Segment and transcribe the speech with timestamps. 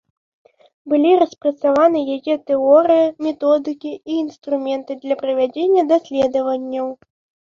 [0.91, 6.87] Былі распрацаваны яе тэорыя, методыкі і інструменты для правядзення даследаванняў.